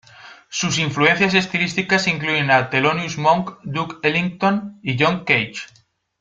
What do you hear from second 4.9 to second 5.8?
John Cage.